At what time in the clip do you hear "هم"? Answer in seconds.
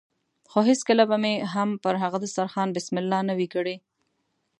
1.53-1.69